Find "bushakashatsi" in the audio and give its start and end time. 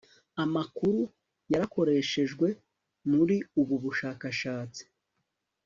3.83-4.83